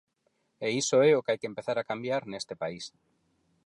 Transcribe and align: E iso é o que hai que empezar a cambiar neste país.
E 0.65 0.67
iso 0.81 0.97
é 1.09 1.11
o 1.13 1.23
que 1.23 1.31
hai 1.31 1.39
que 1.41 1.49
empezar 1.51 1.77
a 1.79 1.87
cambiar 1.89 2.23
neste 2.25 2.53
país. 2.61 2.85